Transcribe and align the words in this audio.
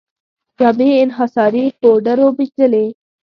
جامې 0.57 0.85
یې 0.91 0.97
انحصاري 1.05 1.65
پوډرو 1.79 2.27
مینځلې. 2.37 2.85